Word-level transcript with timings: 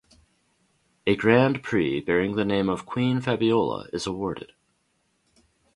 A 1.05 1.15
Grand 1.15 1.61
Prix 1.61 1.99
bearing 2.01 2.35
the 2.35 2.43
name 2.43 2.69
of 2.69 2.87
Queen 2.87 3.21
Fabiola 3.21 3.85
is 3.93 4.07
awarded. 4.07 4.53